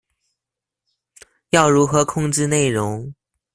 [1.51, 3.13] 要如何控制内容